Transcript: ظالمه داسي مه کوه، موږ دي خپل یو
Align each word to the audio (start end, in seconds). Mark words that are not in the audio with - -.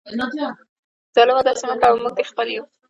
ظالمه 1.17 1.41
داسي 1.45 1.65
مه 1.69 1.75
کوه، 1.81 1.99
موږ 2.03 2.13
دي 2.17 2.23
خپل 2.29 2.47
یو 2.55 2.63